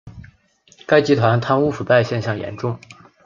[0.87, 2.75] 该集团贪污腐败现象严重。